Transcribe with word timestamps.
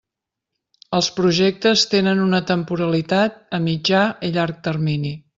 Els 0.99 1.09
projectes 1.17 1.83
tenen 1.91 2.23
una 2.23 2.39
temporalitat 2.51 3.37
a 3.59 3.63
mitjà 3.67 4.01
i 4.29 4.33
llarg 4.39 4.65
termini. 4.69 5.13